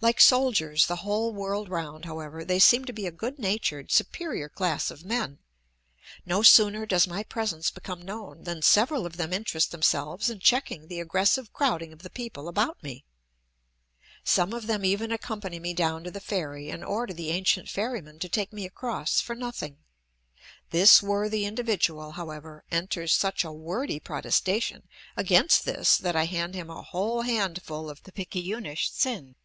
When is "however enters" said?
22.12-23.14